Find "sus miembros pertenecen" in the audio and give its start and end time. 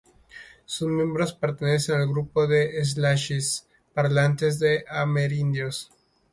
0.65-1.93